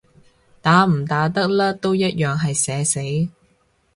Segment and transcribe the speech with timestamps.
[0.63, 3.29] 打唔打得甩都一樣係社死